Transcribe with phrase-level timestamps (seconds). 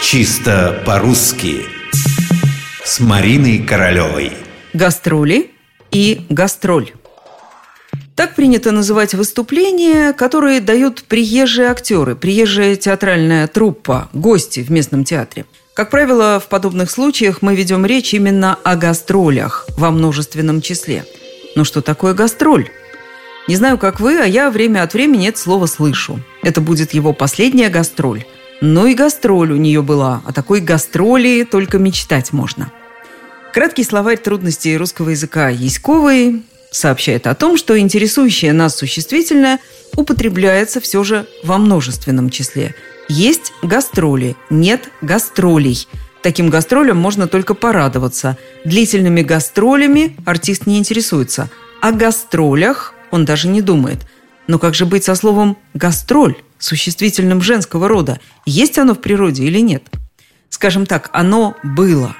[0.00, 1.66] Чисто по-русски
[2.84, 4.32] С Мариной Королевой
[4.72, 5.50] Гастроли
[5.90, 6.92] и гастроль
[8.14, 15.46] так принято называть выступления, которые дают приезжие актеры, приезжая театральная труппа, гости в местном театре.
[15.72, 21.04] Как правило, в подобных случаях мы ведем речь именно о гастролях во множественном числе.
[21.54, 22.68] Но что такое гастроль?
[23.46, 26.20] Не знаю, как вы, а я время от времени это слово слышу.
[26.42, 28.24] Это будет его последняя гастроль.
[28.60, 32.72] Но и гастроль у нее была, а такой гастроли только мечтать можно.
[33.52, 39.58] Краткий словарь трудностей русского языка Яськовой сообщает о том, что интересующее нас существительное
[39.96, 42.74] употребляется все же во множественном числе.
[43.08, 45.88] Есть гастроли, нет гастролей.
[46.22, 48.36] Таким гастролям можно только порадоваться.
[48.64, 51.48] Длительными гастролями артист не интересуется.
[51.80, 54.00] О гастролях он даже не думает.
[54.46, 58.20] Но как же быть со словом «гастроль», существительным женского рода?
[58.46, 59.84] Есть оно в природе или нет?
[60.50, 62.14] Скажем так, оно было.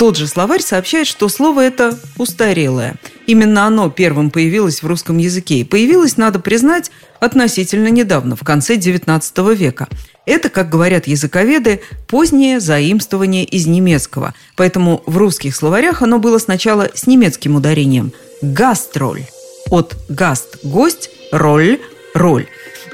[0.00, 2.96] Тот же словарь сообщает, что слово это устарелое.
[3.26, 5.56] Именно оно первым появилось в русском языке.
[5.56, 9.88] И появилось, надо признать, относительно недавно, в конце XIX века.
[10.24, 14.32] Это, как говорят языковеды, позднее заимствование из немецкого.
[14.56, 19.26] Поэтому в русских словарях оно было сначала с немецким ударением– «гастроль»
[19.68, 21.78] от «гаст»– «гость», «роль»–
[22.14, 22.46] «роль».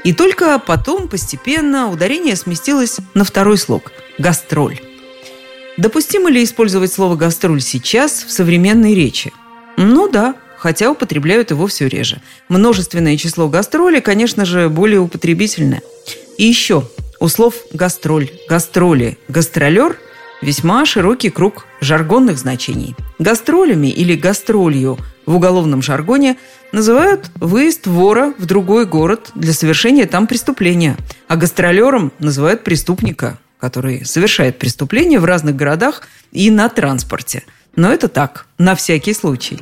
[0.03, 4.79] И только потом постепенно ударение сместилось на второй слог– «гастроль».
[5.77, 9.31] Допустимо ли использовать слово «гастроль» сейчас в современной речи?
[9.77, 12.21] Ну да, хотя употребляют его все реже.
[12.49, 15.81] Множественное число гастроли, конечно же, более употребительное.
[16.37, 16.87] И еще,
[17.19, 19.97] у слов «гастроль», «гастроли», «гастролер»
[20.41, 22.95] весьма широкий круг жаргонных значений.
[23.19, 26.37] Гастролями или гастролью в уголовном жаргоне
[26.71, 34.05] называют выезд вора в другой город для совершения там преступления, а гастролером называют преступника, который
[34.05, 37.43] совершает преступления в разных городах и на транспорте.
[37.75, 39.59] Но это так, на всякий случай.